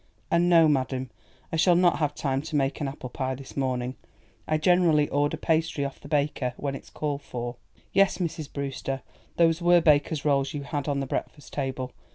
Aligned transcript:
And 0.31 0.49
"No, 0.49 0.67
madam, 0.67 1.11
I 1.53 1.57
shall 1.57 1.75
not 1.75 1.99
have 1.99 2.15
time 2.15 2.41
to 2.41 2.55
make 2.55 2.81
an 2.81 2.87
apple 2.87 3.11
pie 3.11 3.35
this 3.35 3.55
morning; 3.55 3.97
I 4.47 4.57
generally 4.57 5.07
order 5.09 5.37
pastry 5.37 5.85
of 5.85 6.01
the 6.01 6.07
baker 6.07 6.55
when 6.57 6.73
it's 6.73 6.89
called 6.89 7.21
for. 7.21 7.57
Yes, 7.93 8.17
Mrs. 8.17 8.51
Brewster, 8.51 9.03
those 9.37 9.61
were 9.61 9.79
baker's 9.79 10.25
rolls 10.25 10.55
you 10.55 10.63
had 10.63 10.87
on 10.87 11.01
the 11.01 11.05
breakfast 11.05 11.53
table. 11.53 11.91